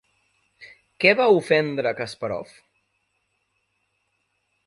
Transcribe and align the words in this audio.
Què 1.03 1.11
va 1.19 1.27
ofendre 1.41 1.91
Kaspàrov? 2.01 2.55